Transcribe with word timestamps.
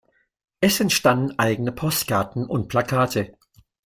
Es 0.61 0.79
entstanden 0.79 1.37
eigene 1.37 1.71
Postkarten 1.71 2.47
und 2.47 2.69
Plakate. 2.69 3.37